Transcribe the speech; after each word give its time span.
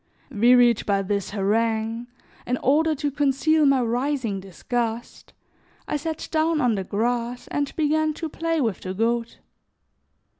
Wearied 0.31 0.83
by 0.87 1.03
this 1.03 1.29
harangue, 1.29 2.07
in 2.47 2.57
order 2.57 2.95
to 2.95 3.11
conceal 3.11 3.67
my 3.67 3.81
rising 3.83 4.39
disgust, 4.39 5.31
I 5.87 5.95
sat 5.95 6.27
down 6.31 6.59
on 6.59 6.73
the 6.73 6.83
grass 6.83 7.47
and 7.49 7.71
began 7.75 8.15
to 8.15 8.27
play 8.27 8.59
with 8.59 8.81
the 8.81 8.95
goat. 8.95 9.37